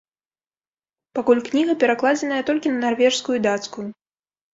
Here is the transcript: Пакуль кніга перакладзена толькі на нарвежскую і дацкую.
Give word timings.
Пакуль 1.19 1.43
кніга 1.49 1.75
перакладзена 1.83 2.39
толькі 2.47 2.71
на 2.73 2.79
нарвежскую 2.87 3.35
і 3.41 3.43
дацкую. 3.47 3.87